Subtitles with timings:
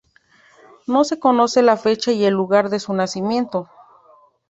[0.87, 3.69] No se conoce la fecha y el lugar de su nacimiento.